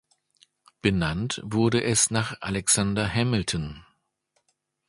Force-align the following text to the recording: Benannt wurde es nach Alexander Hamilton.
Benannt 0.81 1.39
wurde 1.43 1.83
es 1.83 2.09
nach 2.09 2.35
Alexander 2.41 3.07
Hamilton. 3.07 3.85